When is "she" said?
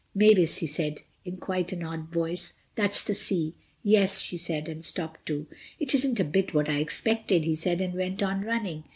4.19-4.35